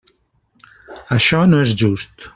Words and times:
Això 1.17 1.43
no 1.53 1.63
és 1.67 1.77
just. 1.83 2.29